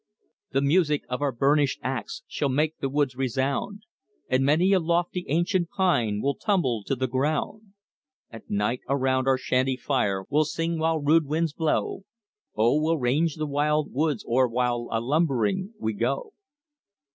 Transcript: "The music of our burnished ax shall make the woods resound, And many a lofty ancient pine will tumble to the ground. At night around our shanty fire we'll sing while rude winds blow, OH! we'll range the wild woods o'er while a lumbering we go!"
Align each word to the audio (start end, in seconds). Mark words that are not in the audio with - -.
"The 0.49 0.63
music 0.63 1.03
of 1.09 1.21
our 1.21 1.31
burnished 1.31 1.79
ax 1.83 2.23
shall 2.27 2.49
make 2.49 2.79
the 2.79 2.89
woods 2.89 3.15
resound, 3.15 3.83
And 4.29 4.43
many 4.43 4.73
a 4.73 4.79
lofty 4.79 5.25
ancient 5.27 5.69
pine 5.69 6.21
will 6.23 6.33
tumble 6.33 6.81
to 6.87 6.95
the 6.95 7.05
ground. 7.05 7.73
At 8.31 8.49
night 8.49 8.81
around 8.89 9.27
our 9.27 9.37
shanty 9.37 9.77
fire 9.77 10.25
we'll 10.27 10.45
sing 10.45 10.79
while 10.79 10.99
rude 10.99 11.27
winds 11.27 11.53
blow, 11.53 12.01
OH! 12.55 12.81
we'll 12.81 12.97
range 12.97 13.35
the 13.35 13.45
wild 13.45 13.93
woods 13.93 14.25
o'er 14.27 14.47
while 14.47 14.87
a 14.91 14.99
lumbering 14.99 15.75
we 15.79 15.93
go!" 15.93 16.33